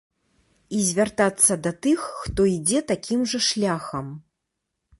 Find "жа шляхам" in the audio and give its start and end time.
3.35-4.07